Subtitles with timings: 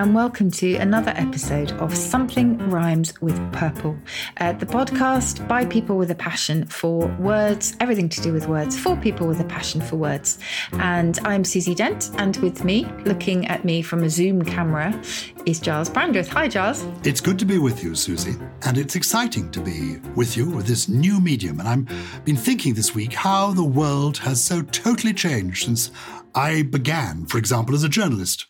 [0.00, 3.98] and welcome to another episode of Something Rhymes with Purple,
[4.38, 8.78] uh, the podcast by people with a passion for words, everything to do with words,
[8.78, 10.38] for people with a passion for words.
[10.72, 14.98] And I'm Susie Dent, and with me, looking at me from a Zoom camera,
[15.44, 16.28] is Gyles Brandreth.
[16.28, 16.82] Hi, Gyles.
[17.04, 20.66] It's good to be with you, Susie, and it's exciting to be with you with
[20.66, 21.60] this new medium.
[21.60, 25.90] And I've been thinking this week how the world has so totally changed since
[26.34, 28.46] I began, for example, as a journalist.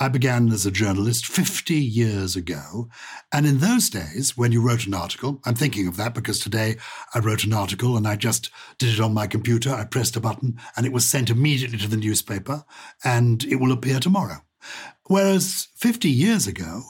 [0.00, 2.88] I began as a journalist 50 years ago.
[3.32, 6.76] And in those days, when you wrote an article, I'm thinking of that because today
[7.14, 9.70] I wrote an article and I just did it on my computer.
[9.70, 12.64] I pressed a button and it was sent immediately to the newspaper
[13.02, 14.38] and it will appear tomorrow.
[15.08, 16.82] Whereas 50 years ago,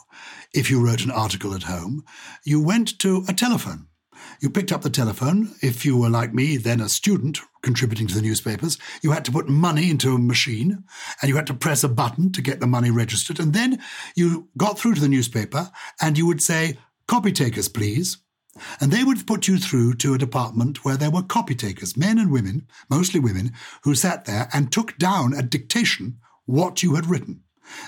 [0.53, 2.05] if you wrote an article at home,
[2.45, 3.88] you went to a telephone
[4.41, 5.55] you picked up the telephone.
[5.63, 9.33] If you were like me, then a student contributing to the newspapers, you had to
[9.33, 10.85] put money into a machine
[11.21, 13.41] and you had to press a button to get the money registered.
[13.41, 13.81] And then
[14.15, 18.19] you got through to the newspaper and you would say, copy takers, please.
[18.81, 22.19] And they would put you through to a department where there were copy takers, men
[22.19, 23.53] and women, mostly women,
[23.85, 27.43] who sat there and took down at dictation what you had written.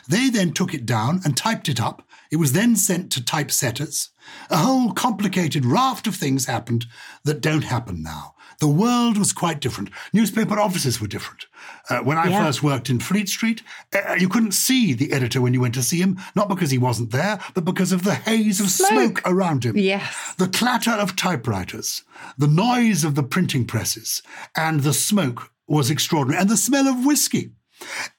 [0.09, 2.07] They then took it down and typed it up.
[2.31, 4.11] It was then sent to typesetters.
[4.51, 6.87] A whole complicated raft of things happened
[7.25, 8.35] that don't happen now.
[8.61, 9.91] The world was quite different.
[10.13, 11.47] Newspaper offices were different.
[11.89, 12.45] Uh, when I yeah.
[12.45, 13.63] first worked in Fleet Street,
[13.95, 16.79] uh, you couldn't see the editor when you went to see him, not because he
[16.79, 19.77] wasn't there, but because of the haze of smoke, smoke around him.
[19.77, 20.35] Yes.
[20.37, 22.05] The clatter of typewriters,
[22.37, 24.23] the noise of the printing presses,
[24.55, 27.53] and the smoke was extraordinary, and the smell of whiskey.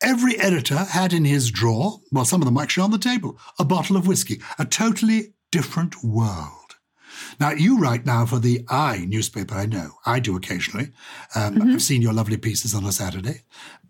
[0.02, 3.66] Every editor had in his drawer, well, some of them actually on the table, a
[3.66, 6.58] bottle of whiskey, a totally different world.
[7.40, 9.92] Now, you write now for the I newspaper, I know.
[10.06, 10.92] I do occasionally.
[11.36, 11.72] Um, mm-hmm.
[11.72, 13.42] I've seen your lovely pieces on a Saturday.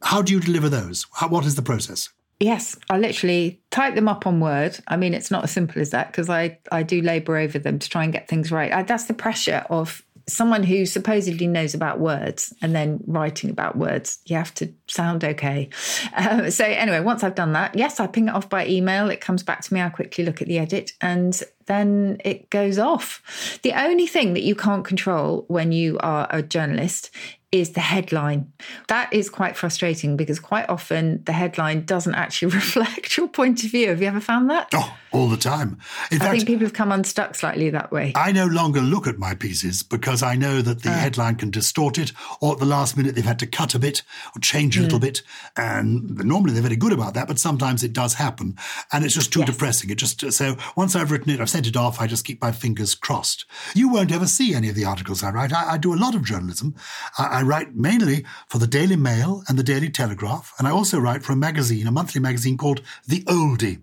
[0.01, 1.05] How do you deliver those?
[1.13, 2.09] How, what is the process?
[2.39, 4.79] Yes, I literally type them up on Word.
[4.87, 7.77] I mean, it's not as simple as that because I, I do labour over them
[7.77, 8.73] to try and get things right.
[8.73, 13.77] I, that's the pressure of someone who supposedly knows about words and then writing about
[13.77, 15.69] words, you have to sound okay.
[16.15, 19.09] Uh, so, anyway, once I've done that, yes, I ping it off by email.
[19.09, 19.81] It comes back to me.
[19.81, 23.59] I quickly look at the edit and then it goes off.
[23.63, 27.11] The only thing that you can't control when you are a journalist
[27.51, 28.51] is the headline.
[28.87, 33.71] That is quite frustrating because quite often the headline doesn't actually reflect your point of
[33.71, 33.89] view.
[33.89, 34.69] Have you ever found that?
[34.73, 35.77] Oh, all the time.
[36.11, 38.13] In I fact, think people have come unstuck slightly that way.
[38.15, 41.51] I no longer look at my pieces because I know that the uh, headline can
[41.51, 44.03] distort it, or at the last minute they've had to cut a bit
[44.35, 44.83] or change a mm.
[44.83, 45.21] little bit.
[45.57, 48.55] And normally they're very good about that, but sometimes it does happen,
[48.93, 49.49] and it's just too yes.
[49.49, 49.89] depressing.
[49.89, 51.99] It just so once I've written it, I've sent it off.
[51.99, 53.45] I just keep my fingers crossed.
[53.75, 55.51] You won't ever see any of the articles I write.
[55.51, 56.75] I, I do a lot of journalism.
[57.17, 60.99] I, I write mainly for the Daily Mail and the Daily Telegraph, and I also
[60.99, 63.81] write for a magazine, a monthly magazine called The Oldie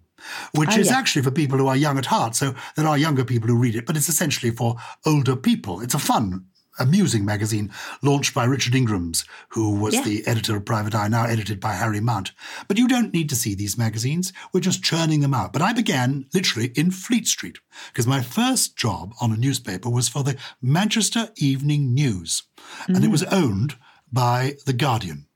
[0.54, 0.96] which oh, is yeah.
[0.96, 2.34] actually for people who are young at heart.
[2.34, 4.76] So there are younger people who read it, but it's essentially for
[5.06, 5.80] older people.
[5.80, 6.46] It's a fun,
[6.78, 7.72] amusing magazine
[8.02, 10.02] launched by Richard Ingrams, who was yeah.
[10.02, 12.32] the editor of Private Eye, now edited by Harry Mount.
[12.66, 14.32] But you don't need to see these magazines.
[14.52, 15.52] We're just churning them out.
[15.52, 17.58] But I began literally in Fleet Street
[17.92, 22.44] because my first job on a newspaper was for the Manchester Evening News.
[22.86, 22.96] Mm.
[22.96, 23.12] And it mm.
[23.12, 23.76] was owned
[24.12, 25.26] by The Guardian.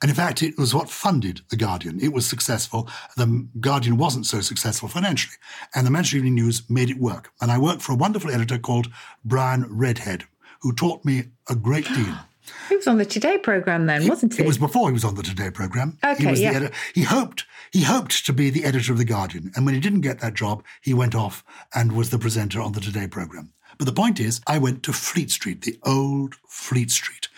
[0.00, 2.00] And in fact, it was what funded The Guardian.
[2.00, 2.88] It was successful.
[3.16, 5.36] The Guardian wasn't so successful financially.
[5.74, 7.32] And the Manchester Evening News made it work.
[7.40, 8.88] And I worked for a wonderful editor called
[9.24, 10.24] Brian Redhead,
[10.62, 12.14] who taught me a great deal.
[12.68, 14.42] He was on the Today program then, wasn't he?
[14.42, 15.96] It was before he was on the Today program.
[16.04, 16.50] Okay, he was yeah.
[16.50, 16.74] the editor.
[16.92, 20.00] He hoped he hoped to be the editor of the Guardian, and when he didn't
[20.00, 23.52] get that job, he went off and was the presenter on the Today program.
[23.78, 27.28] But the point is, I went to Fleet Street, the old Fleet Street,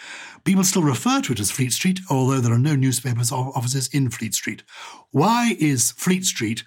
[0.44, 3.88] People still refer to it as Fleet Street, although there are no newspapers or offices
[3.88, 4.62] in Fleet Street.
[5.10, 6.64] Why is Fleet Street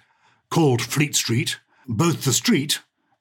[0.50, 2.80] called Fleet Street, both the street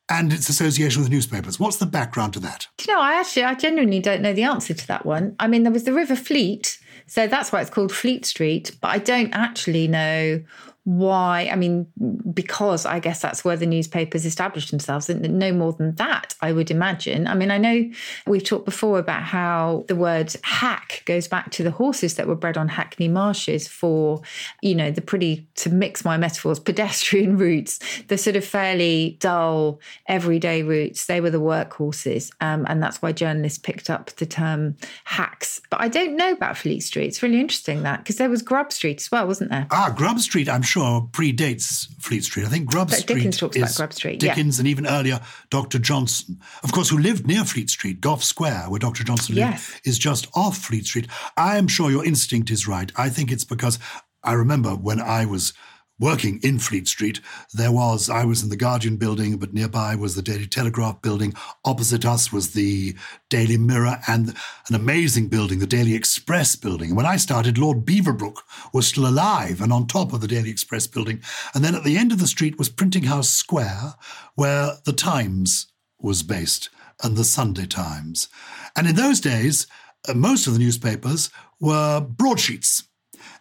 [0.09, 1.59] and its association with newspapers?
[1.59, 2.67] What's the background to that?
[2.85, 5.35] you know, I actually, I genuinely don't know the answer to that one.
[5.39, 8.89] I mean, there was the River Fleet, so that's why it's called Fleet Street, but
[8.89, 10.41] I don't actually know
[10.87, 11.85] why i mean
[12.33, 16.71] because i guess that's where the newspapers established themselves no more than that i would
[16.71, 17.27] imagine.
[17.27, 17.91] I mean i know
[18.25, 22.37] we've talked before about how the word hack goes back to the horses that were
[22.37, 24.21] bred on hackney marshes for
[24.61, 29.81] you know the pretty to mix my metaphors pedestrian routes the sort of fairly dull
[30.07, 31.05] everyday routes.
[31.05, 35.59] They were the workhorses um, and that's why journalists picked up the term hacks.
[35.69, 37.07] But i don't know about fleet street.
[37.07, 39.67] It's really interesting that because there was grub street as well wasn't there?
[39.69, 42.45] Ah grub street i'm sure sure predates Fleet Street.
[42.45, 44.19] I think Grub but Street Dickens talks about Grub Street.
[44.19, 44.61] Dickens yeah.
[44.61, 45.19] and even earlier
[45.49, 45.79] Dr.
[45.79, 49.03] Johnson, of course, who lived near Fleet Street, Gough Square, where Dr.
[49.03, 49.69] Johnson yes.
[49.69, 51.07] lived, is just off Fleet Street.
[51.35, 52.91] I am sure your instinct is right.
[52.95, 53.79] I think it's because
[54.23, 55.53] I remember when I was
[55.99, 57.19] working in Fleet Street,
[57.53, 61.33] there was, I was in the Guardian building, but nearby was the Daily Telegraph building.
[61.65, 62.95] Opposite us was the
[63.29, 64.35] Daily Mirror and
[64.69, 66.95] an amazing building, the Daily Express building.
[66.95, 68.37] When I started, Lord Beaverbrook
[68.73, 71.21] was still alive and on top of the Daily Express building.
[71.53, 73.95] And then at the end of the street was Printing House Square,
[74.35, 75.67] where the Times
[75.99, 76.69] was based
[77.03, 78.27] and the Sunday Times.
[78.75, 79.67] And in those days,
[80.07, 81.29] uh, most of the newspapers
[81.59, 82.83] were broadsheets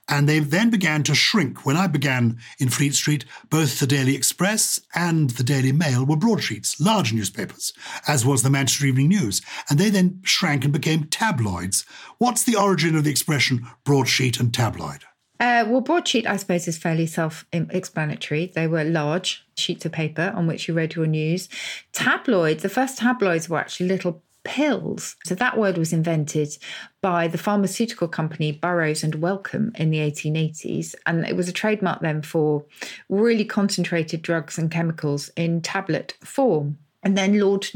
[0.08, 1.64] and they then began to shrink.
[1.64, 6.17] When I began in Fleet Street, both the Daily Express and the Daily Mail were
[6.17, 7.73] broadsheets, large newspapers,
[8.06, 9.43] as was the Manchester Evening News.
[9.69, 11.85] And they then shrank and became tabloids.
[12.19, 15.05] What's the origin of the expression broadsheet and tabloid?
[15.38, 18.52] Uh, well, broadsheet, I suppose, is fairly self explanatory.
[18.55, 21.49] They were large sheets of paper on which you read your news.
[21.93, 25.16] Tabloids, the first tabloids were actually little pills.
[25.25, 26.56] So that word was invented
[27.02, 30.94] by the pharmaceutical company Burroughs and Wellcome in the 1880s.
[31.04, 32.64] And it was a trademark then for
[33.08, 36.78] really concentrated drugs and chemicals in tablet form.
[37.02, 37.66] And then Lord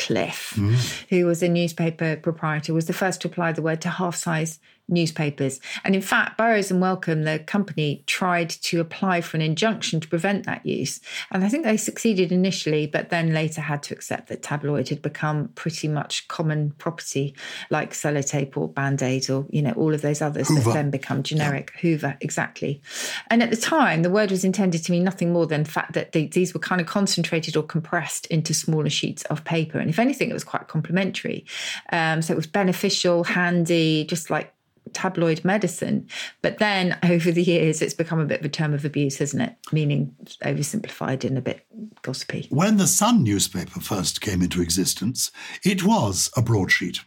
[0.00, 1.04] Northcliffe, mm.
[1.08, 4.58] who was a newspaper proprietor, was the first to apply the word to half size
[4.90, 5.60] newspapers.
[5.84, 10.08] And in fact, Burroughs and Wellcome, the company, tried to apply for an injunction to
[10.08, 11.00] prevent that use.
[11.30, 15.00] And I think they succeeded initially, but then later had to accept that tabloid had
[15.00, 17.34] become pretty much common property,
[17.70, 20.62] like sellotape or band aid or, you know, all of those others Hoover.
[20.62, 21.70] that then become generic.
[21.76, 21.80] Yeah.
[21.80, 22.82] Hoover, exactly.
[23.30, 25.92] And at the time, the word was intended to mean nothing more than the fact
[25.92, 29.78] that they, these were kind of concentrated or compressed into smaller sheets of paper.
[29.78, 31.44] And if anything, it was quite complimentary.
[31.92, 34.54] Um, so it was beneficial, handy, just like
[34.92, 36.08] tabloid medicine.
[36.42, 39.40] But then over the years, it's become a bit of a term of abuse, isn't
[39.40, 39.54] it?
[39.72, 41.66] Meaning oversimplified and a bit
[42.02, 42.46] gossipy.
[42.50, 45.30] When the Sun newspaper first came into existence,
[45.64, 47.00] it was a broadsheet.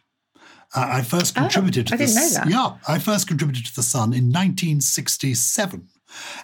[0.75, 2.50] Uh, I first oh, contributed oh, to I didn't know that.
[2.50, 5.88] Yeah, I first contributed to the Sun in 1967.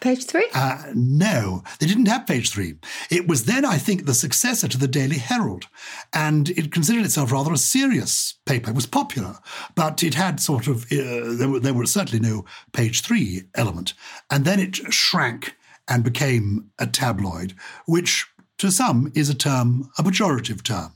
[0.02, 0.48] Page three?
[0.54, 2.76] Uh, no, they didn't have page three.
[3.10, 5.66] It was then, I think, the successor to the Daily Herald.
[6.14, 8.70] And it considered itself rather a serious paper.
[8.70, 9.38] It was popular,
[9.76, 13.94] but it had sort of, uh, there, were, there were certainly no page three element.
[14.30, 15.56] And then it shrank
[15.88, 17.56] and became a tabloid,
[17.86, 18.28] which
[18.60, 20.94] to some is a term, a pejorative term.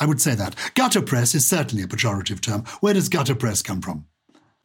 [0.00, 0.56] I would say that.
[0.74, 2.64] Gutter press is certainly a pejorative term.
[2.80, 4.06] Where does gutter press come from?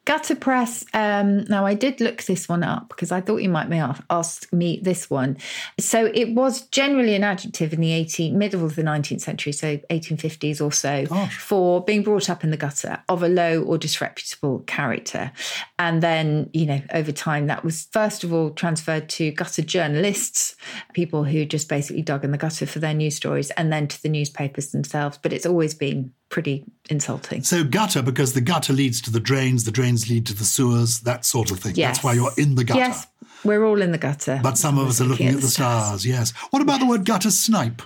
[0.06, 0.84] Gutter press.
[0.94, 3.70] Um, now, I did look this one up because I thought you might
[4.08, 5.36] ask me this one.
[5.78, 9.76] So it was generally an adjective in the 18, middle of the 19th century, so
[9.90, 11.36] 1850s or so, Gosh.
[11.36, 15.32] for being brought up in the gutter of a low or disreputable character.
[15.78, 20.56] And then, you know, over time, that was first of all transferred to gutter journalists,
[20.94, 24.02] people who just basically dug in the gutter for their news stories, and then to
[24.02, 25.18] the newspapers themselves.
[25.22, 27.42] But it's always been pretty insulting.
[27.42, 31.00] So gutter because the gutter leads to the drains, the drains lead to the sewers,
[31.00, 31.74] that sort of thing.
[31.74, 31.96] Yes.
[31.96, 32.80] That's why you're in the gutter.
[32.80, 33.06] Yes,
[33.44, 34.40] we're all in the gutter.
[34.42, 35.84] But some of us are looking at the stars.
[35.84, 36.06] stars.
[36.06, 36.30] Yes.
[36.50, 36.82] What about yes.
[36.82, 37.82] the word gutter snipe?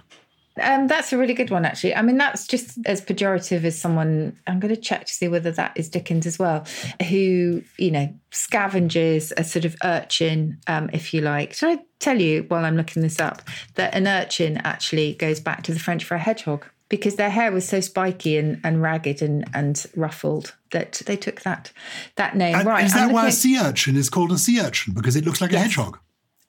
[0.62, 1.96] Um, that's a really good one, actually.
[1.96, 4.38] I mean, that's just as pejorative as someone.
[4.46, 6.64] I'm going to check to see whether that is Dickens as well,
[7.08, 11.54] who you know scavenges a sort of urchin, um, if you like.
[11.54, 13.42] Should I tell you while I'm looking this up
[13.74, 16.66] that an urchin actually goes back to the French for a hedgehog?
[16.94, 21.40] Because their hair was so spiky and, and ragged and, and ruffled that they took
[21.40, 21.72] that
[22.14, 22.54] that name.
[22.54, 22.84] And right.
[22.84, 24.94] Is that why a sea urchin is called a sea urchin?
[24.94, 25.98] Because it looks like yes, a hedgehog.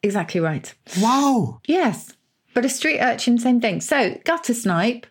[0.03, 0.71] Exactly right.
[1.01, 1.61] Wow.
[1.65, 2.13] Yes.
[2.53, 3.81] But a street urchin, same thing.
[3.81, 5.07] So gutter snipe,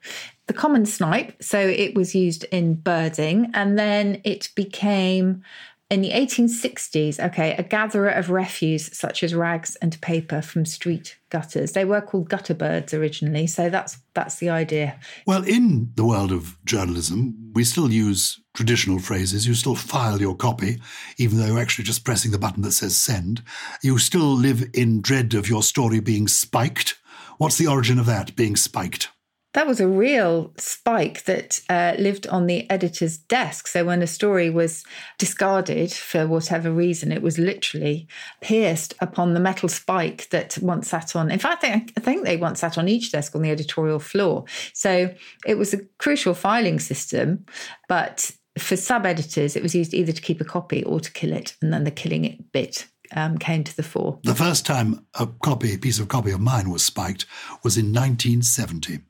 [0.47, 1.43] the common snipe.
[1.43, 5.43] So it was used in birding and then it became
[5.91, 11.19] in the 1860s, okay, a gatherer of refuse such as rags and paper from street
[11.29, 11.73] gutters.
[11.73, 14.99] They were called gutter birds originally, so that's that's the idea.
[15.27, 19.47] Well, in the world of journalism, we still use traditional phrases.
[19.47, 20.81] You still file your copy,
[21.19, 23.43] even though you're actually just pressing the button that says send.
[23.83, 26.99] You still live in dread of your story being spiked.
[27.37, 29.11] What's the origin of that, being spiked?
[29.55, 33.69] That was a real spike that uh, lived on the editor's desk.
[33.69, 34.85] So when a story was
[35.19, 38.09] discarded for whatever reason, it was literally
[38.41, 41.31] pierced upon the metal spike that once sat on.
[41.31, 44.45] In fact, I think they once sat on each desk on the editorial floor.
[44.73, 45.15] So
[45.47, 47.47] it was a crucial filing system,
[47.89, 51.33] but for sub editors, it was used either to keep a copy or to kill
[51.33, 54.19] it, and then the killing it bit um, came to the fore.
[54.23, 57.27] The first time a copy, a piece of copy of mine was spiked
[57.63, 59.01] was in 1970.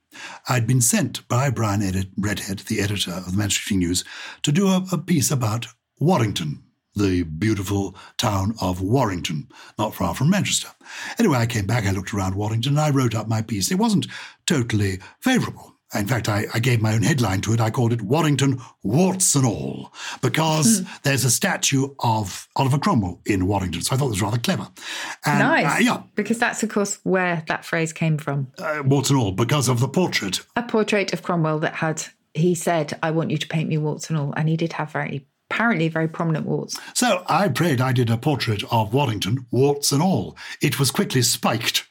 [0.49, 4.05] I'd been sent by Brian Redhead, the editor of the Manchester News,
[4.43, 5.67] to do a, a piece about
[5.99, 6.63] Warrington,
[6.95, 10.69] the beautiful town of Warrington, not far from Manchester.
[11.19, 13.71] Anyway, I came back, I looked around Warrington, and I wrote up my piece.
[13.71, 14.07] It wasn't
[14.47, 15.74] totally favourable.
[15.95, 17.61] In fact, I, I, gave my own headline to it.
[17.61, 21.03] I called it Warrington Warts and All, because mm.
[21.03, 23.83] there's a statue of Oliver Cromwell in Warrington.
[23.83, 24.69] So I thought it was rather clever.
[25.25, 25.77] And, nice.
[25.77, 26.03] Uh, yeah.
[26.15, 28.53] Because that's, of course, where that phrase came from.
[28.59, 30.45] Uh, warts and All, because of the portrait.
[30.57, 34.11] A portrait of Cromwell that had, he said, I want you to paint me warts
[34.11, 34.35] and all.
[34.37, 36.79] And he did have very apparently very prominent warts.
[36.95, 40.37] So I prayed I did a portrait of Warrington, warts and all.
[40.61, 41.87] It was quickly spiked.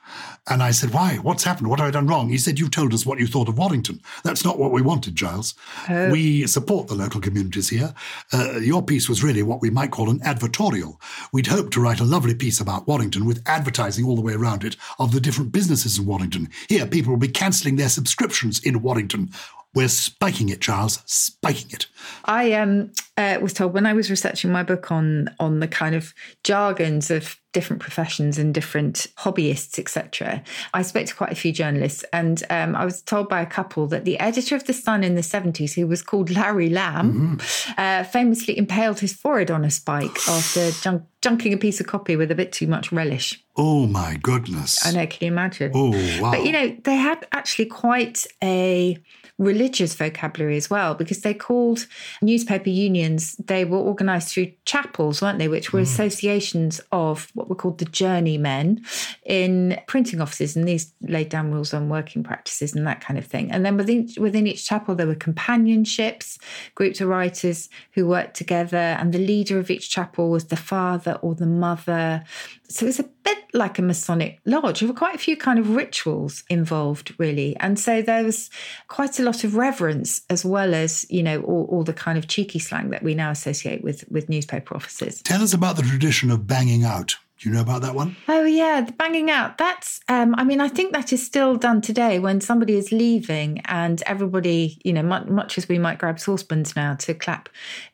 [0.47, 1.15] And I said, Why?
[1.17, 1.69] What's happened?
[1.69, 2.29] What have I done wrong?
[2.29, 4.01] He said, You've told us what you thought of Warrington.
[4.23, 5.55] That's not what we wanted, Gyles.
[5.89, 6.09] Oh.
[6.09, 7.93] We support the local communities here.
[8.33, 10.97] Uh, your piece was really what we might call an advertorial.
[11.31, 14.65] We'd hoped to write a lovely piece about Warrington with advertising all the way around
[14.65, 16.49] it of the different businesses in Warrington.
[16.67, 19.31] Here, people will be cancelling their subscriptions in Warrington
[19.73, 21.87] we're spiking it, Charles, spiking it.
[22.25, 25.95] I um, uh, was told when I was researching my book on on the kind
[25.95, 26.13] of
[26.43, 30.43] jargons of different professions and different hobbyists, etc.
[30.73, 33.87] I spoke to quite a few journalists, and um, I was told by a couple
[33.87, 37.71] that the editor of the Sun in the seventies, who was called Larry Lamb, mm-hmm.
[37.77, 42.15] uh, famously impaled his forehead on a spike after junk- junking a piece of copy
[42.15, 43.43] with a bit too much relish.
[43.55, 44.85] Oh my goodness!
[44.85, 45.07] I know.
[45.07, 45.71] Can you imagine?
[45.73, 46.31] Oh wow!
[46.31, 48.97] But you know, they had actually quite a
[49.43, 51.85] religious vocabulary as well, because they called
[52.21, 55.83] newspaper unions, they were organized through chapels, weren't they, which were mm.
[55.83, 58.83] associations of what were called the journeymen
[59.25, 60.55] in printing offices.
[60.55, 63.51] And these laid down rules on working practices and that kind of thing.
[63.51, 66.39] And then within, within each chapel, there were companionships,
[66.75, 68.77] groups of writers who worked together.
[68.77, 72.23] And the leader of each chapel was the father or the mother.
[72.69, 74.79] So it's a bit like a Masonic lodge.
[74.79, 77.55] There were quite a few kind of rituals involved, really.
[77.57, 78.49] And so there was
[78.87, 82.27] quite a lot of reverence as well as, you know, all, all the kind of
[82.27, 85.21] cheeky slang that we now associate with, with newspaper offices.
[85.21, 87.15] Tell us about the tradition of banging out.
[87.43, 88.15] Do you know about that one?
[88.29, 89.57] Oh yeah, the banging out.
[89.57, 93.59] That's um, I mean, I think that is still done today when somebody is leaving
[93.65, 97.49] and everybody, you know, much, much as we might grab saucepans now to clap.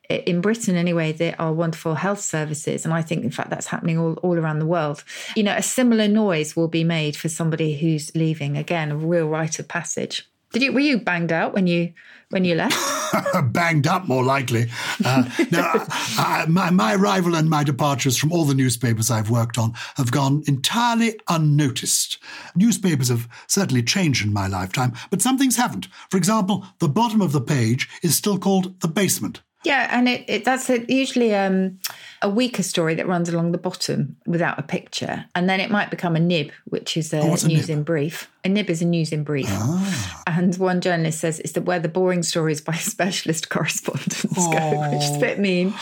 [0.07, 3.97] In Britain, anyway, there are wonderful health services, and I think, in fact, that's happening
[3.97, 5.03] all, all around the world.
[5.35, 8.55] You know, a similar noise will be made for somebody who's leaving.
[8.55, 10.29] Again, a real rite of passage.
[10.51, 11.93] Did you were you banged out when you
[12.29, 12.77] when you left?
[13.53, 14.69] banged up, more likely.
[15.03, 19.29] Uh, now, I, I, my, my arrival and my departures from all the newspapers I've
[19.29, 22.19] worked on have gone entirely unnoticed.
[22.55, 25.87] Newspapers have certainly changed in my lifetime, but some things haven't.
[26.09, 29.41] For example, the bottom of the page is still called the basement.
[29.65, 31.79] Yeah, and it, it that's a, usually um,
[32.21, 35.89] a weaker story that runs along the bottom without a picture, and then it might
[35.89, 37.69] become a nib, which is a, oh, news nib?
[37.69, 38.31] in brief.
[38.45, 40.23] A nib is a news in brief, ah.
[40.27, 44.51] and one journalist says it's the, where the boring stories by specialist correspondents oh.
[44.51, 45.73] go, which is a bit mean.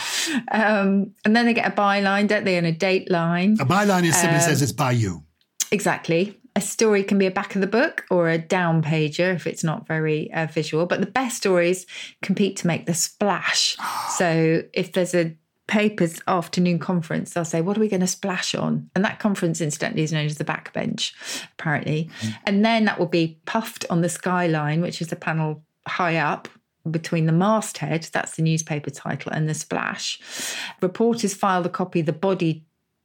[0.50, 3.58] Um, and then they get a byline, don't they, and a date line.
[3.60, 5.22] A byline is simply um, says it's by you.
[5.70, 9.46] Exactly a story can be a back of the book or a down pager if
[9.46, 10.86] it's not very uh, visual.
[10.86, 11.86] But the best stories
[12.22, 13.76] compete to make the splash.
[14.16, 15.36] so if there's a
[15.66, 18.90] paper's afternoon conference, they'll say, What are we going to splash on?
[18.94, 21.12] And that conference, incidentally, is known as the backbench,
[21.52, 22.10] apparently.
[22.20, 22.36] Mm-hmm.
[22.46, 26.48] And then that will be puffed on the skyline, which is a panel high up
[26.90, 30.18] between the masthead, that's the newspaper title, and the splash.
[30.80, 32.64] Reporters file the copy, the body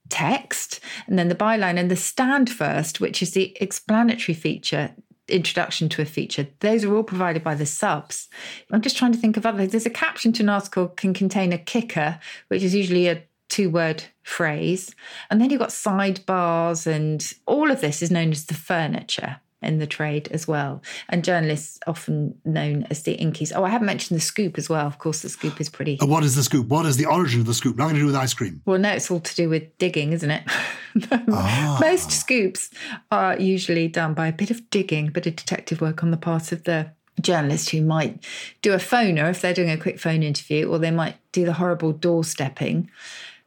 [0.09, 4.93] text, and then the byline and the stand first, which is the explanatory feature
[5.27, 6.47] introduction to a feature.
[6.59, 8.27] Those are all provided by the subs.
[8.71, 9.65] I'm just trying to think of other.
[9.65, 12.19] There's a caption to an article can contain a kicker,
[12.49, 14.93] which is usually a two word phrase.
[15.29, 19.79] And then you've got sidebars, and all of this is known as the furniture in
[19.79, 20.81] the trade as well.
[21.09, 23.51] And journalists often known as the inkies.
[23.55, 24.85] Oh, I haven't mentioned the scoop as well.
[24.85, 25.99] Of course, the scoop is pretty.
[25.99, 26.67] Uh, what is the scoop?
[26.67, 27.77] What is the origin of the scoop?
[27.77, 28.61] Nothing to do with ice cream.
[28.65, 30.43] Well, no, it's all to do with digging, isn't it?
[31.29, 31.77] ah.
[31.81, 32.69] Most scoops
[33.11, 36.17] are usually done by a bit of digging, a bit of detective work on the
[36.17, 36.91] part of the
[37.21, 38.23] journalist who might
[38.61, 41.53] do a phoner if they're doing a quick phone interview, or they might do the
[41.53, 42.87] horrible doorstepping.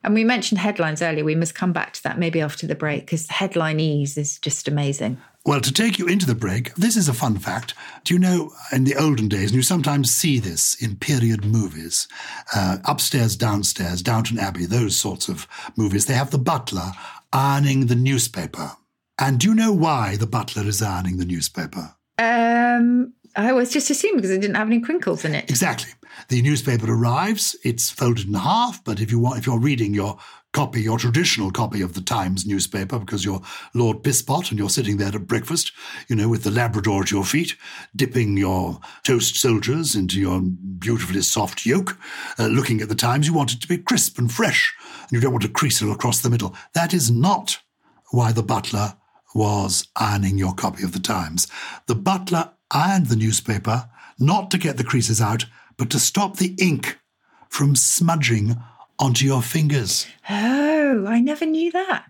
[0.07, 1.25] And we mentioned headlines earlier.
[1.25, 4.69] We must come back to that maybe after the break because headline ease is just
[4.69, 5.21] amazing.
[5.47, 7.73] Well, to take you into the break, this is a fun fact.
[8.03, 12.09] Do you know, in the olden days, and you sometimes see this in period movies,
[12.53, 16.91] uh, upstairs, downstairs, Downton Abbey, those sorts of movies, they have the butler
[17.33, 18.73] ironing the newspaper.
[19.21, 21.95] And do you know why the butler is ironing the newspaper?
[22.19, 25.49] Um, I was just assuming because it didn't have any crinkles in it.
[25.49, 25.93] Exactly.
[26.29, 30.19] The newspaper arrives, it's folded in half, but if you want, if you're reading your
[30.57, 33.43] copy, your traditional copy of the Times newspaper, because you're
[33.75, 35.71] Lord Bispot and you're sitting there at breakfast,
[36.09, 37.57] you know, with the Labrador at your feet,
[37.95, 41.99] dipping your toast soldiers into your beautifully soft yolk,
[42.39, 43.27] uh, looking at the Times.
[43.27, 45.91] You want it to be crisp and fresh, and you don't want to crease it
[45.91, 46.57] across the middle.
[46.73, 47.59] That is not
[48.13, 48.97] why the butler
[49.35, 51.49] was ironing your copy of the Times.
[51.87, 55.45] The butler ironed the newspaper not to get the creases out,
[55.77, 56.99] but to stop the ink
[57.51, 58.57] from smudging
[58.99, 60.07] onto your fingers.
[60.31, 62.07] Oh, I never knew that.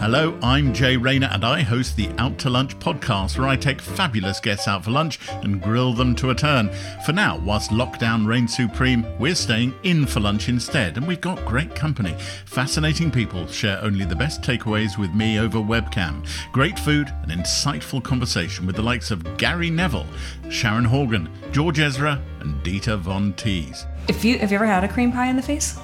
[0.00, 3.82] Hello, I'm Jay Rayner, and I host the Out to Lunch podcast, where I take
[3.82, 6.70] fabulous guests out for lunch and grill them to a turn.
[7.04, 11.44] For now, whilst lockdown reigns supreme, we're staying in for lunch instead, and we've got
[11.44, 12.16] great company.
[12.46, 16.26] Fascinating people share only the best takeaways with me over webcam.
[16.50, 20.06] Great food and insightful conversation with the likes of Gary Neville,
[20.48, 23.84] Sharon Horgan, George Ezra, and Dita von Teese.
[24.08, 25.78] If you have you ever had a cream pie in the face?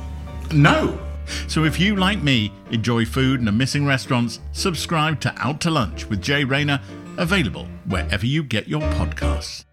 [0.55, 0.99] No!
[1.49, 5.71] So if you, like me, enjoy food and are missing restaurants, subscribe to Out to
[5.71, 6.81] Lunch with Jay Rayner,
[7.17, 9.65] available wherever you get your podcasts.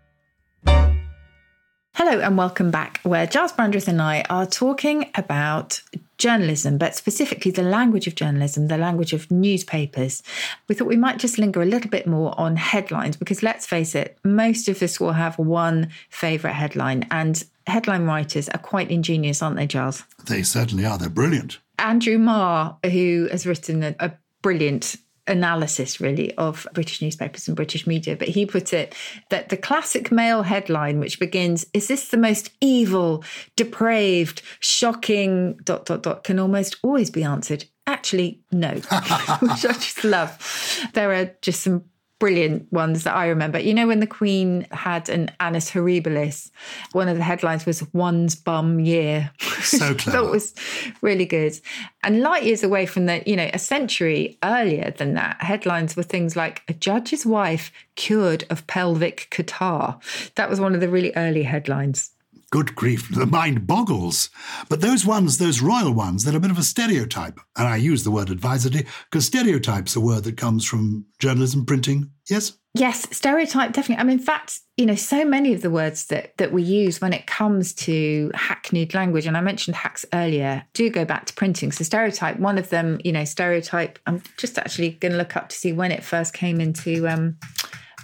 [1.96, 5.80] Hello and welcome back, where Gyles Brandreth and I are talking about
[6.18, 10.24] journalism, but specifically the language of journalism, the language of newspapers.
[10.68, 13.94] We thought we might just linger a little bit more on headlines because let's face
[13.94, 19.42] it, most of us will have one favourite headline, and headline writers are quite ingenious,
[19.42, 20.04] aren't they, Gyles?
[20.26, 20.98] They certainly are.
[20.98, 21.60] They're brilliant.
[21.80, 24.96] Andrew Marr, who has written a, a brilliant
[25.28, 28.94] analysis really of British newspapers and British media, but he put it
[29.30, 33.24] that the classic Mail headline, which begins, Is this the most evil,
[33.56, 37.66] depraved, shocking, dot, dot, dot, can almost always be answered.
[37.88, 40.90] Actually, no, which I just love.
[40.94, 41.86] There are just some
[42.20, 43.60] brilliant ones that I remember.
[43.60, 46.52] You know, when the Queen had an annus horribilis,
[46.94, 50.22] one of the headlines was "One's Bum Year." So clever.
[50.24, 50.54] that was
[51.02, 51.60] really good.
[52.02, 56.04] And light years away from that, you know, a century earlier than that, headlines were
[56.04, 60.00] things like "A judge's wife cured of pelvic catarrh."
[60.36, 62.13] That was one of the really early headlines.
[62.54, 64.30] Good grief, the mind boggles.
[64.70, 67.40] But those ones, those royal ones, they're a bit of a stereotype.
[67.58, 72.12] And I use the word advisedly because stereotype's a word that comes from journalism, printing.
[72.30, 72.60] Yes?
[72.76, 74.02] Yes, stereotype definitely.
[74.02, 77.02] I mean, in fact, you know, so many of the words that that we use
[77.02, 81.34] when it comes to hackneyed language, and I mentioned hacks earlier, do go back to
[81.34, 81.72] printing.
[81.72, 83.98] So stereotype, one of them, you know, stereotype.
[84.06, 87.38] I'm just actually going to look up to see when it first came into um,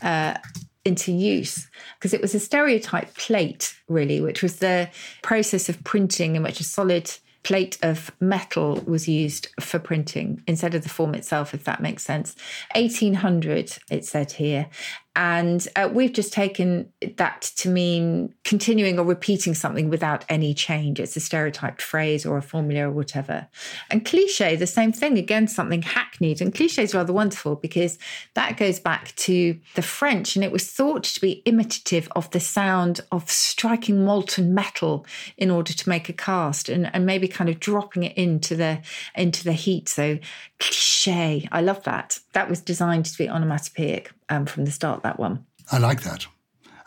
[0.01, 0.39] uh,
[0.85, 4.89] into use because it was a stereotype plate, really, which was the
[5.21, 7.11] process of printing in which a solid
[7.43, 12.03] plate of metal was used for printing instead of the form itself, if that makes
[12.03, 12.35] sense.
[12.75, 14.67] 1800, it said here.
[15.15, 20.99] And uh, we've just taken that to mean continuing or repeating something without any change.
[20.99, 23.47] It's a stereotyped phrase or a formula or whatever.
[23.89, 26.41] And cliche, the same thing, again, something hackneyed.
[26.41, 27.97] And cliche is rather wonderful because
[28.35, 32.39] that goes back to the French and it was thought to be imitative of the
[32.39, 35.05] sound of striking molten metal
[35.37, 38.79] in order to make a cast and, and maybe kind of dropping it into the
[39.15, 39.89] into the heat.
[39.89, 40.19] So
[40.59, 41.47] cliche.
[41.51, 42.19] I love that.
[42.33, 45.45] That was designed to be onomatopoeic um, from the start, that one.
[45.71, 46.25] I like that.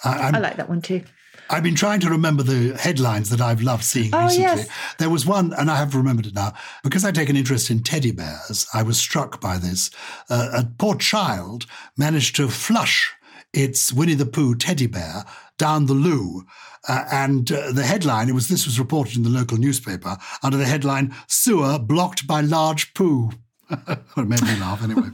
[0.05, 1.03] I, I like that one too.
[1.51, 4.43] I've been trying to remember the headlines that I've loved seeing Oh, recently.
[4.43, 4.69] yes.
[4.99, 6.55] There was one, and I have remembered it now.
[6.83, 9.91] Because I take an interest in teddy bears, I was struck by this.
[10.31, 13.13] Uh, a poor child managed to flush
[13.53, 15.25] its Winnie the Pooh teddy bear
[15.59, 16.45] down the loo.
[16.89, 20.57] Uh, and uh, the headline, it was this was reported in the local newspaper under
[20.57, 23.31] the headline "Sewer blocked by large poo."
[24.17, 25.09] it made me laugh anyway.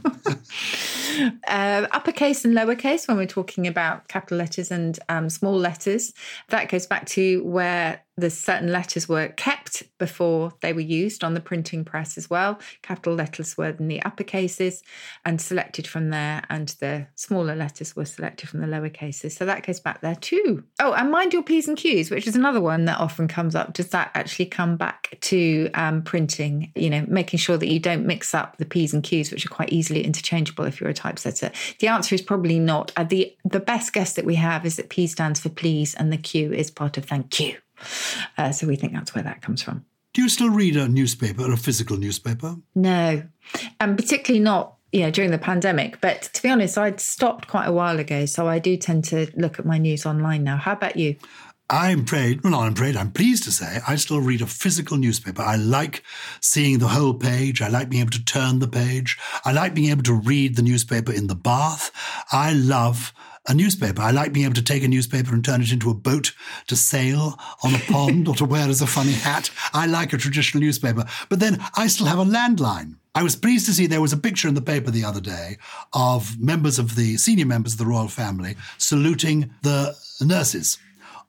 [1.47, 6.13] Uh, uppercase and lowercase, when we're talking about capital letters and um, small letters,
[6.49, 11.33] that goes back to where the certain letters were kept before they were used on
[11.33, 12.59] the printing press as well.
[12.81, 14.81] Capital letters were in the uppercases
[15.25, 19.35] and selected from there, and the smaller letters were selected from the lower cases.
[19.35, 20.63] So that goes back there too.
[20.79, 23.73] Oh, and mind your P's and Q's, which is another one that often comes up.
[23.73, 26.71] Does that actually come back to um, printing?
[26.75, 29.49] You know, making sure that you don't mix up the P's and Q's, which are
[29.49, 31.51] quite easily interchangeable if you're a typesetter.
[31.79, 32.91] The answer is probably not.
[32.97, 36.11] Uh, the the best guess that we have is that P stands for please, and
[36.11, 37.57] the Q is part of thank you.
[38.37, 39.85] Uh, so we think that's where that comes from.
[40.13, 42.55] Do you still read a newspaper, a physical newspaper?
[42.75, 43.23] No,
[43.79, 46.01] and particularly not you know during the pandemic.
[46.01, 49.27] But to be honest, I'd stopped quite a while ago, so I do tend to
[49.35, 50.57] look at my news online now.
[50.57, 51.15] How about you?
[51.71, 54.97] I'm afraid, well, not I'm afraid, I'm pleased to say I still read a physical
[54.97, 55.43] newspaper.
[55.43, 56.03] I like
[56.41, 57.61] seeing the whole page.
[57.61, 59.19] I like being able to turn the page.
[59.45, 61.91] I like being able to read the newspaper in the bath.
[62.31, 63.13] I love
[63.49, 64.01] a newspaper.
[64.01, 66.33] I like being able to take a newspaper and turn it into a boat
[66.67, 69.49] to sail on a pond or to wear as a funny hat.
[69.73, 71.05] I like a traditional newspaper.
[71.27, 72.95] But then I still have a landline.
[73.15, 75.57] I was pleased to see there was a picture in the paper the other day
[75.93, 80.77] of members of the senior members of the royal family saluting the nurses.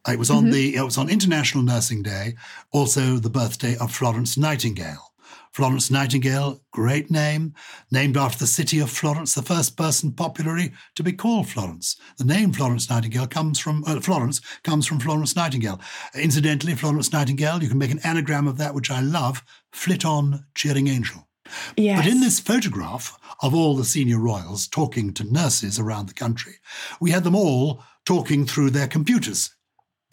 [0.07, 0.53] It was on mm-hmm.
[0.53, 2.37] the it was on International Nursing Day,
[2.71, 5.10] also the birthday of Florence Nightingale.
[5.53, 7.55] Florence Nightingale, great name,
[7.91, 11.97] named after the city of Florence, the first person popularly to be called Florence.
[12.19, 15.81] The name Florence Nightingale comes from uh, Florence comes from Florence Nightingale.
[16.15, 20.45] Incidentally, Florence Nightingale, you can make an anagram of that, which I love, flit on,
[20.55, 21.27] cheering angel.
[21.77, 21.99] Yes.
[21.99, 26.55] But in this photograph of all the senior royals talking to nurses around the country,
[27.01, 29.51] we had them all talking through their computers,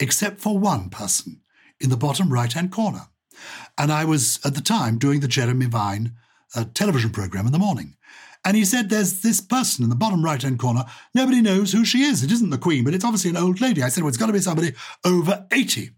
[0.00, 1.42] except for one person
[1.80, 3.08] in the bottom right hand corner.
[3.76, 6.12] And I was at the time doing the Jeremy Vine
[6.54, 7.96] uh, television program in the morning.
[8.44, 10.84] And he said, There's this person in the bottom right hand corner.
[11.14, 12.22] Nobody knows who she is.
[12.22, 13.82] It isn't the Queen, but it's obviously an old lady.
[13.82, 14.72] I said, Well, it's got to be somebody
[15.04, 15.90] over 80.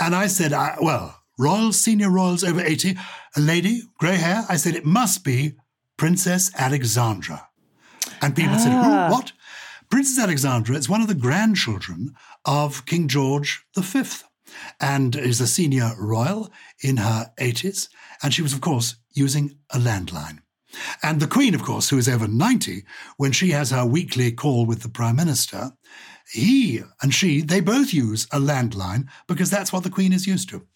[0.00, 2.96] And I said, I, Well, royals, senior royals over 80,
[3.36, 4.44] a lady, grey hair.
[4.48, 5.54] I said, It must be
[5.96, 7.48] Princess Alexandra.
[8.20, 9.08] And people said, Ah.
[9.08, 9.14] Who?
[9.14, 9.32] What?
[9.90, 14.04] Princess Alexandra is one of the grandchildren of King George V
[14.80, 17.88] and is a senior royal in her 80s.
[18.22, 20.38] And she was, of course, using a landline.
[21.02, 22.84] And the Queen, of course, who is over 90,
[23.16, 25.72] when she has her weekly call with the Prime Minister,
[26.32, 30.48] he and she, they both use a landline because that's what the Queen is used
[30.48, 30.66] to.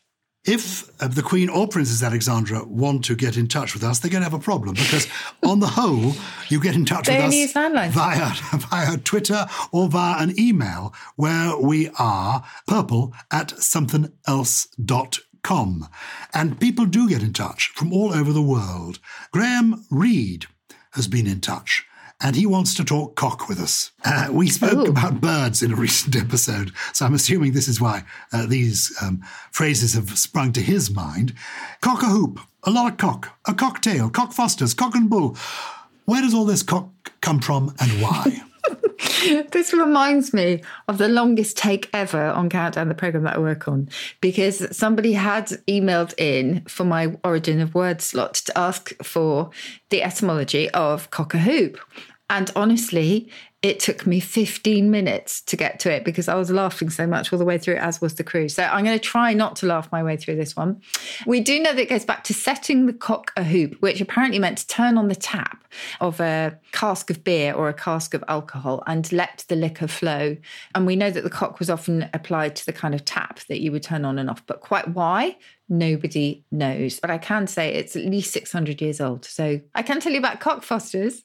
[0.46, 4.10] If uh, the Queen or Princess Alexandra want to get in touch with us, they're
[4.10, 5.08] going to have a problem because,
[5.42, 6.12] on the whole,
[6.48, 8.30] you get in touch They with us via
[8.70, 15.88] via Twitter or via an email where we are purple at somethingelse.com.
[16.32, 19.00] And people do get in touch from all over the world.
[19.32, 20.46] Graham Reed
[20.92, 21.84] has been in touch.
[22.20, 23.90] And he wants to talk cock with us.
[24.04, 24.90] Uh, we spoke Ooh.
[24.90, 29.22] about birds in a recent episode, so I'm assuming this is why uh, these um,
[29.52, 31.34] phrases have sprung to his mind.
[31.82, 35.36] Cock a hoop, a lot of cock, a cocktail, cock fosters, cock and bull.
[36.06, 36.88] Where does all this cock
[37.20, 38.42] come from and why?
[39.52, 43.68] This reminds me of the longest take ever on Countdown, the program that I work
[43.68, 43.88] on,
[44.20, 49.50] because somebody had emailed in for my origin of word slot to ask for
[49.90, 51.78] the etymology of cock a hoop.
[52.28, 53.30] And honestly,
[53.66, 57.32] it took me 15 minutes to get to it because I was laughing so much
[57.32, 58.48] all the way through, as was the crew.
[58.48, 60.80] So I'm going to try not to laugh my way through this one.
[61.26, 64.38] We do know that it goes back to setting the cock a hoop, which apparently
[64.38, 65.64] meant to turn on the tap
[66.00, 70.36] of a cask of beer or a cask of alcohol and let the liquor flow.
[70.76, 73.60] And we know that the cock was often applied to the kind of tap that
[73.60, 75.36] you would turn on and off, but quite why?
[75.68, 77.00] Nobody knows.
[77.00, 79.24] But I can say it's at least 600 years old.
[79.24, 81.22] So I can tell you about cockfosters.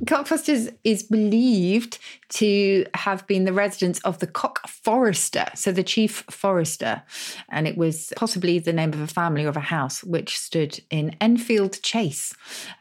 [0.00, 1.98] Cockfosters is believed
[2.30, 7.02] to have been the residence of the cock forester, so the chief forester.
[7.48, 10.80] And it was possibly the name of a family or of a house which stood
[10.90, 12.34] in Enfield Chase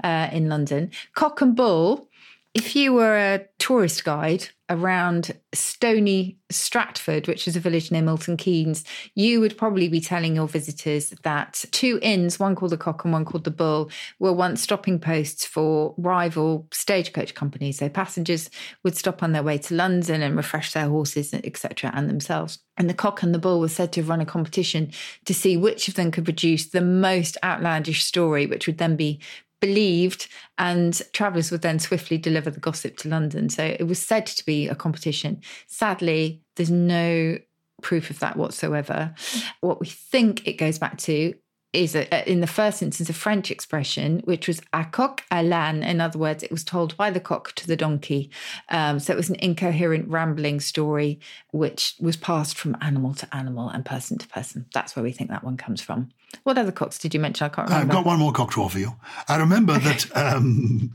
[0.04, 0.92] uh, in London.
[1.16, 2.10] Cock and bull
[2.54, 8.38] if you were a tourist guide around Stony Stratford, which is a village near Milton
[8.38, 8.84] Keynes,
[9.16, 13.14] you would probably be telling your visitors that two inns, one called the Cock and
[13.14, 17.80] one called the Bull, were once stopping posts for rival stagecoach companies.
[17.80, 18.50] So passengers
[18.84, 22.60] would stop on their way to London and refresh their horses, etc., and themselves.
[22.78, 24.92] And the Cock and the Bull was said to have run a competition
[25.26, 29.20] to see which of them could produce the most outlandish story, which would then be
[29.60, 33.50] believed, and travellers would then swiftly deliver the gossip to London.
[33.50, 35.42] So it was said to be a competition.
[35.68, 37.38] Sadly, there's no
[37.82, 39.14] proof of that whatsoever.
[39.62, 41.34] What we think it goes back to
[41.74, 45.86] is a, in the first instance a French expression, which was à coq à l'âne.
[45.86, 48.32] In other words, it was told by the cock to the donkey.
[48.70, 51.20] Um, so it was an incoherent, rambling story,
[51.52, 54.66] which was passed from animal to animal and person to person.
[54.74, 56.10] That's where we think that one comes from.
[56.44, 57.46] What other cocks did you mention?
[57.46, 57.92] I can't remember.
[57.92, 58.96] I've got one more cocktail for you.
[59.28, 60.92] I remember that um,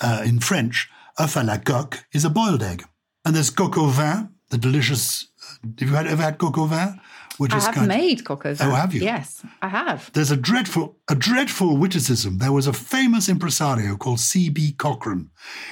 [0.00, 0.88] uh, in French,
[1.18, 2.84] œuf à la coque is a boiled egg.
[3.24, 5.26] And there's coq au vin, the delicious.
[5.80, 7.00] Have you had, ever had coq au vin?
[7.38, 8.56] Which I have made au vin.
[8.60, 9.00] Oh, have you?
[9.00, 10.10] Yes, I have.
[10.12, 12.38] There's a dreadful, a dreadful witticism.
[12.38, 14.72] There was a famous impresario called C.B.
[14.72, 15.30] Cochran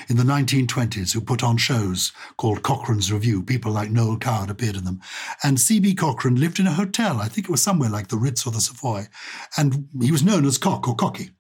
[0.09, 3.43] in the 1920s who put on shows called Cochran's Review.
[3.43, 5.01] People like Noel Coward appeared in them.
[5.43, 5.95] And C.B.
[5.95, 7.21] Cochran lived in a hotel.
[7.21, 9.09] I think it was somewhere like the Ritz or the Savoy.
[9.57, 11.31] And he was known as Cock or Cocky.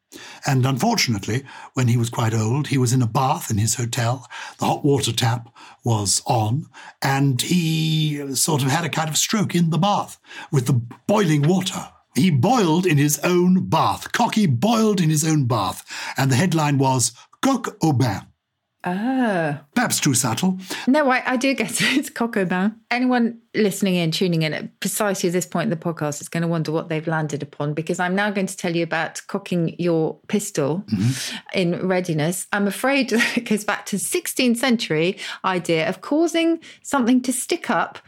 [0.46, 4.28] And unfortunately, when he was quite old, he was in a bath in his hotel.
[4.58, 5.48] The hot water tap
[5.84, 6.66] was on,
[7.02, 10.18] and he sort of had a kind of stroke in the bath
[10.50, 11.88] with the boiling water.
[12.14, 14.12] He boiled in his own bath.
[14.12, 15.84] Cocky boiled in his own bath.
[16.16, 18.22] And the headline was Coq au bain.
[18.88, 19.62] Ah.
[19.74, 20.58] Perhaps too subtle.
[20.86, 21.96] No, I, I do get it.
[21.98, 22.70] It's au.
[22.88, 26.48] Anyone listening in, tuning in at precisely this point in the podcast is going to
[26.48, 30.16] wonder what they've landed upon because I'm now going to tell you about cocking your
[30.28, 30.84] pistol
[31.52, 32.46] in readiness.
[32.52, 37.68] I'm afraid it goes back to the 16th century idea of causing something to stick
[37.68, 37.98] up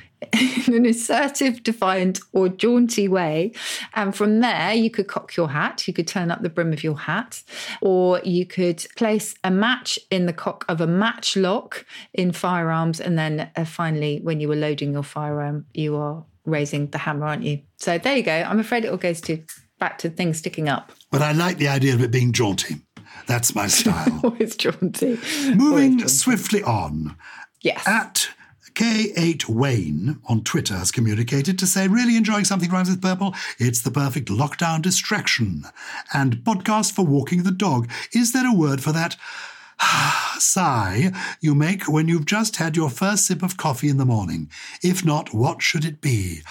[0.66, 3.52] in an assertive, defiant, or jaunty way.
[3.94, 6.82] And from there, you could cock your hat, you could turn up the brim of
[6.82, 7.42] your hat,
[7.80, 13.00] or you could place a match in the cock of a matchlock in firearms.
[13.00, 17.26] And then uh, finally, when you were loading your firearm, you are raising the hammer,
[17.26, 17.60] aren't you?
[17.76, 18.32] So there you go.
[18.32, 19.42] I'm afraid it all goes to
[19.78, 20.92] back to things sticking up.
[21.12, 22.76] But I like the idea of it being jaunty.
[23.26, 24.20] That's my style.
[24.24, 25.18] Always jaunty.
[25.54, 26.08] Moving Always jaunty.
[26.08, 27.16] swiftly on.
[27.60, 27.86] Yes.
[27.86, 28.28] At
[28.78, 33.34] K8 Wayne on Twitter has communicated to say, really enjoying something rhymes with purple.
[33.58, 35.64] It's the perfect lockdown distraction.
[36.14, 37.90] And podcast for walking the dog.
[38.12, 39.16] Is there a word for that?
[40.38, 41.10] sigh
[41.40, 44.48] you make when you've just had your first sip of coffee in the morning.
[44.80, 46.42] If not, what should it be?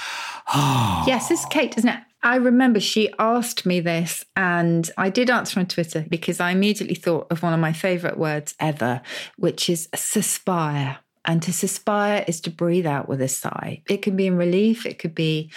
[1.08, 2.00] Yes, is Kate, isn't it?
[2.24, 6.96] I remember she asked me this, and I did answer on Twitter because I immediately
[6.96, 9.02] thought of one of my favourite words ever,
[9.38, 10.98] which is suspire.
[11.28, 13.82] And to suspire is to breathe out with a sigh.
[13.90, 15.52] It can be in relief, it could be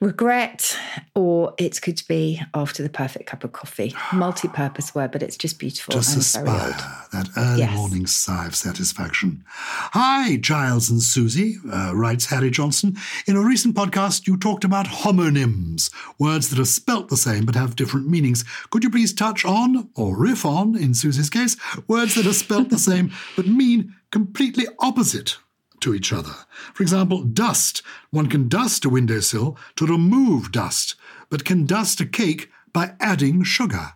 [0.00, 0.78] regret,
[1.16, 3.94] or it could be after the perfect cup of coffee.
[4.12, 6.70] Multi purpose word, but it's just beautiful Just and very old.
[6.70, 7.76] aspire, that early Yes.
[7.76, 9.44] morning sigh of satisfaction.
[9.48, 12.96] Hi, Gyles and Susie, uh, writes Harry Johnson.
[13.26, 17.56] In a recent podcast, you talked about homonyms, words that are spelt the same but
[17.56, 18.44] have different meanings.
[18.70, 21.56] Could you please touch on, or riff on, in Susie's case,
[21.88, 25.38] words that are spelt the same but mean completely opposite?
[25.82, 26.34] To each other.
[26.74, 27.82] For example, dust.
[28.10, 30.96] One can dust a windowsill to remove dust,
[31.30, 33.92] but can dust a cake by adding sugar.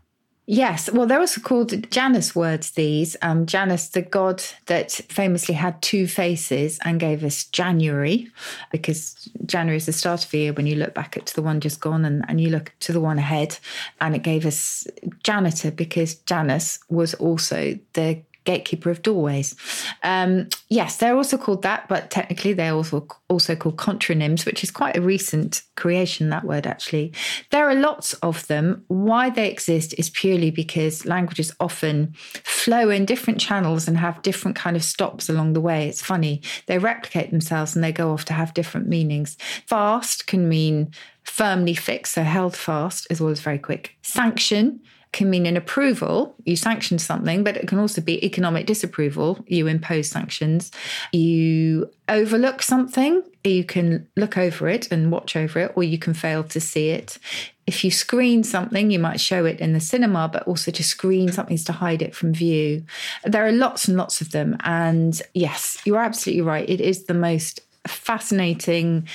[0.47, 3.17] Yes, well, they're also called Janus words, these.
[3.23, 8.31] Um, Janus, the god that famously had two faces and gave us January,
[8.71, 11.61] because January is the start of the year when you look back at the one
[11.61, 13.59] just gone and, and you look to the one ahead.
[14.01, 14.87] And it gave us
[15.23, 19.55] janitor because Janus was also the gatekeeper of doorways.
[20.03, 24.71] Um, yes, they're also called that, but technically they're also also called contronyms, which is
[24.71, 26.31] quite a recent creation.
[26.31, 27.13] That word actually,
[27.51, 28.85] there are lots of them.
[28.89, 34.57] Why they exist is purely because languages often flow in different channels and have different
[34.57, 35.89] kind of stops along the way.
[35.89, 39.37] It's funny they replicate themselves and they go off to have different meanings.
[39.67, 40.93] Fast can mean
[41.25, 43.97] firmly fixed, so held fast, as well as very quick.
[44.03, 44.81] Sanction
[45.13, 46.35] can mean an approval.
[46.45, 49.45] You sanction something, but it can also be economic disapproval.
[49.47, 50.73] You impose sanctions.
[51.13, 53.23] You overlook something.
[53.45, 56.91] You can look over it and watch over it, or you can fail to see
[56.91, 57.19] it.
[57.67, 61.31] If you screen something, you might show it in the cinema, but also to screen
[61.31, 62.85] something is to hide it from view.
[63.25, 64.57] There are lots and lots of them.
[64.61, 66.69] And yes, you're absolutely right.
[66.69, 69.09] It is the most fascinating,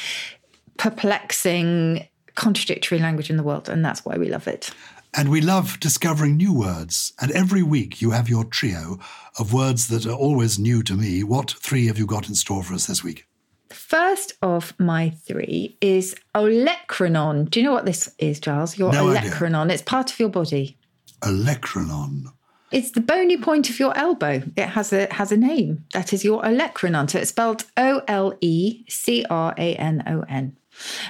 [0.77, 3.67] perplexing, contradictory language in the world.
[3.67, 4.71] And that's why we love it.
[5.17, 7.12] And we love discovering new words.
[7.19, 8.99] And every week you have your trio
[9.39, 11.23] of words that are always new to me.
[11.23, 13.25] What three have you got in store for us this week?
[13.69, 17.49] First of my three is olecranon.
[17.49, 18.77] Do you know what this is, Gyles?
[18.77, 19.32] Your No idea.
[19.32, 19.71] olecranon.
[19.71, 20.77] It's part of your body.
[21.21, 22.32] Olecranon.
[22.71, 24.43] It's the bony point of your elbow.
[24.56, 25.86] It has a has a name.
[25.93, 27.10] That is your olecranon.
[27.10, 30.56] So it's spelled O L E C R A N O N.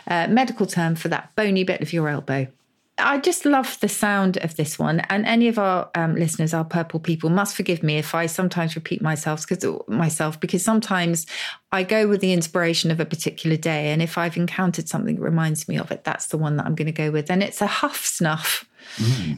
[0.08, 2.48] Uh, medical term for that bony bit of your elbow.
[3.00, 6.66] I just love the sound of this one, and any of our um, listeners, our
[6.66, 11.28] purple people, must forgive me if I sometimes repeat myself because myself because sometimes
[11.72, 15.22] I go with the inspiration of a particular day, and if I've encountered something that
[15.22, 17.62] reminds me of it, that's the one that I'm going to go with, and it's
[17.62, 18.66] a huff snuff.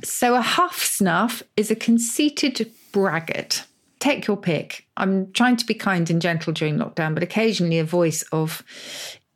[0.03, 3.65] So a huff snuff is a conceited braggart.
[3.99, 4.87] Take your pick.
[4.95, 8.63] I'm trying to be kind and gentle during lockdown, but occasionally a voice of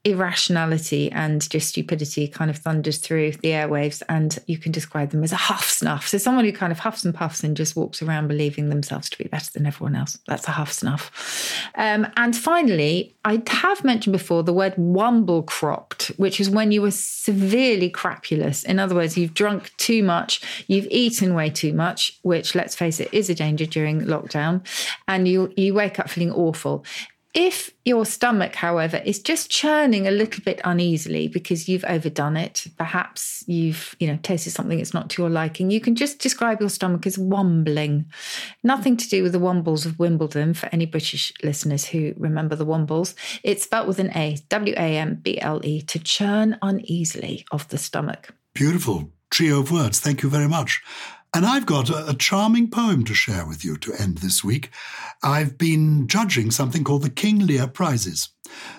[0.05, 5.23] irrationality and just stupidity kind of thunders through the airwaves and you can describe them
[5.23, 6.07] as a huff snuff.
[6.07, 9.17] So someone who kind of huffs and puffs and just walks around believing themselves to
[9.17, 11.55] be better than everyone else that's a huff snuff.
[11.75, 16.81] Um, and finally i have mentioned before the word wamble cropped which is when you
[16.81, 18.63] were severely crapulous.
[18.63, 22.99] In other words you've drunk too much you've eaten way too much which let's face
[22.99, 24.65] it is a danger during lockdown
[25.07, 26.83] and you you wake up feeling awful
[27.33, 32.67] if your stomach, however, is just churning a little bit uneasily because you've overdone it,
[32.77, 36.59] perhaps you've, you know, tasted something that's not to your liking, you can just describe
[36.59, 38.05] your stomach as wambling.
[38.63, 42.67] Nothing to do with the Wombles of Wimbledon for any British listeners who remember the
[42.67, 43.15] Wombles.
[43.43, 47.67] It's spelt with an A, W A M B L E, to churn uneasily of
[47.69, 48.29] the stomach.
[48.53, 49.99] Beautiful trio of words.
[49.99, 50.81] Thank you very much.
[51.35, 54.69] And I've got a, a charming poem to share with you to end this week.
[55.23, 58.29] I've been judging something called the King Lear Prizes.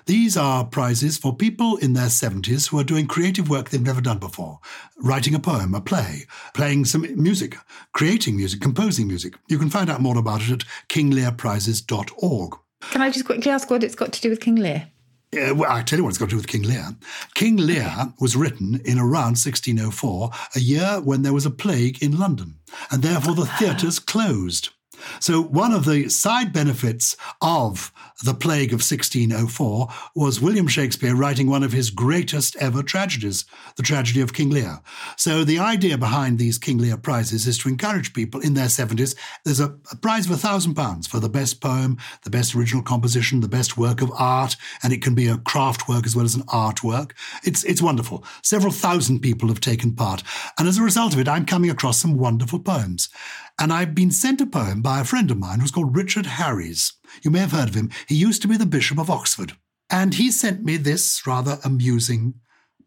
[0.06, 4.00] These are prizes for people in their 70s who are doing creative work they've never
[4.00, 4.60] done before.
[4.98, 7.56] Writing a poem, a play, playing some music,
[7.92, 9.34] creating music, composing music.
[9.48, 12.58] You can find out more about it at kinglearprizes.org.
[12.90, 14.88] Can I just quickly ask what it's got to do with King Lear?
[15.36, 16.96] Uh, well, I tell you what it's got to do with King Lear.
[17.34, 22.18] King Lear was written in around 1604, a year when there was a plague in
[22.18, 22.56] London,
[22.90, 24.68] and therefore the theatres closed.
[25.20, 31.48] So, one of the side benefits of the plague of 1604 was William Shakespeare writing
[31.48, 33.44] one of his greatest ever tragedies,
[33.76, 34.80] the tragedy of King Lear.
[35.16, 39.16] So, the idea behind these King Lear prizes is to encourage people in their 70s.
[39.44, 42.82] There's a, a prize of a thousand pounds for the best poem, the best original
[42.82, 46.24] composition, the best work of art, and it can be a craft work as well
[46.24, 47.12] as an artwork.
[47.42, 48.24] It's, it's wonderful.
[48.42, 50.22] Several thousand people have taken part.
[50.58, 53.08] And as a result of it, I'm coming across some wonderful poems.
[53.58, 56.92] And I've been sent a poem by a friend of mine who's called Richard Harries.
[57.22, 57.90] You may have heard of him.
[58.08, 59.56] He used to be the Bishop of Oxford.
[59.90, 62.34] And he sent me this rather amusing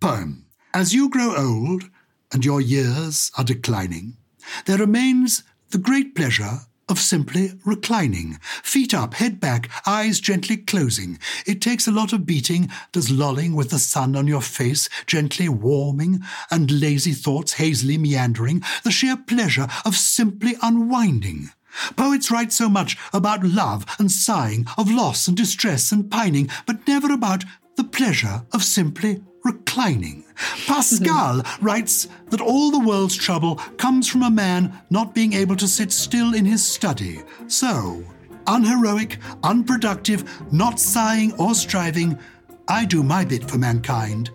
[0.01, 0.47] poem.
[0.73, 1.85] As you grow old
[2.31, 4.17] and your years are declining,
[4.65, 11.19] there remains the great pleasure of simply reclining, feet up, head back, eyes gently closing.
[11.45, 15.49] It takes a lot of beating, does lolling with the sun on your face, gently
[15.49, 21.49] warming, and lazy thoughts hazily meandering, the sheer pleasure of simply unwinding.
[21.95, 26.87] Poets write so much about love and sighing, of loss and distress and pining, but
[26.87, 27.43] never about
[27.75, 30.23] the pleasure of simply reclining.
[30.67, 35.67] Pascal writes that all the world's trouble comes from a man not being able to
[35.67, 37.21] sit still in his study.
[37.47, 38.03] So,
[38.45, 42.19] unheroic, unproductive, not sighing or striving,
[42.67, 44.31] I do my bit for mankind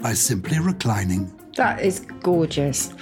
[0.00, 1.32] by simply reclining.
[1.56, 2.92] That is gorgeous.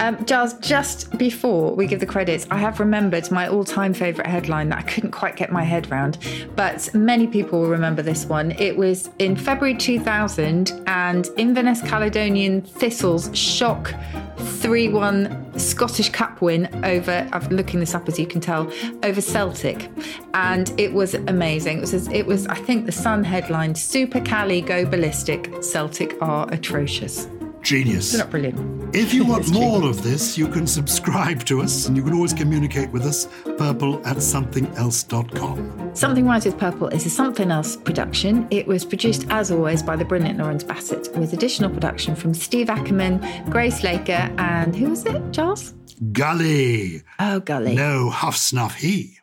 [0.00, 4.28] Um, Gyles, just before we give the credits, I have remembered my all time favourite
[4.28, 6.18] headline that I couldn't quite get my head around,
[6.56, 8.52] but many people will remember this one.
[8.52, 13.94] It was in February 2000, and Inverness Caledonian Thistles shock
[14.38, 18.72] 3 1 Scottish Cup win over, I'm looking this up as you can tell,
[19.04, 19.90] over Celtic.
[20.34, 21.78] And it was amazing.
[21.78, 26.52] It was, it was I think, the Sun headline Super Caley go ballistic, Celtic are
[26.52, 27.28] atrocious.
[27.62, 28.12] Genius.
[28.12, 28.94] They're not brilliant.
[28.94, 29.98] If you want more genius.
[29.98, 33.26] of this, you can subscribe to us and you can always communicate with us.
[33.56, 35.90] Purple at somethingelse.com.
[35.94, 38.46] Something Rhymes with Purple is a Something Else production.
[38.50, 42.68] It was produced, as always, by the brilliant Lawrence Bassett, with additional production from Steve
[42.70, 43.20] Ackerman,
[43.50, 45.74] Grace Laker, and who was it, Charles?
[46.12, 47.02] Gully.
[47.18, 47.74] Oh, Gully.
[47.76, 49.18] No huff snuff he.